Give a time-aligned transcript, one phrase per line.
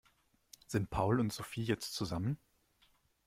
[0.65, 2.39] Sind Paul und Sophie jetzt zusammen?